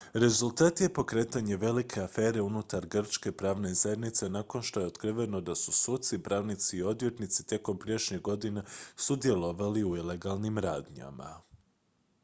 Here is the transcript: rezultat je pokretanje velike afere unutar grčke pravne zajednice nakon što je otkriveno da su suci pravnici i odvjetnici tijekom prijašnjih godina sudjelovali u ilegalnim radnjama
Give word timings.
rezultat 0.13 0.79
je 0.81 0.89
pokretanje 0.93 1.57
velike 1.63 1.99
afere 2.03 2.41
unutar 2.41 2.85
grčke 2.87 3.31
pravne 3.31 3.73
zajednice 3.73 4.29
nakon 4.29 4.61
što 4.61 4.79
je 4.79 4.85
otkriveno 4.87 5.41
da 5.41 5.55
su 5.55 5.71
suci 5.71 6.23
pravnici 6.23 6.77
i 6.77 6.83
odvjetnici 6.83 7.45
tijekom 7.47 7.77
prijašnjih 7.79 8.21
godina 8.21 8.63
sudjelovali 8.95 9.83
u 9.83 9.95
ilegalnim 9.97 10.57
radnjama 10.57 11.41